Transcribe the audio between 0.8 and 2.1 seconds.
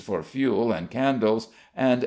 candles, and 8d.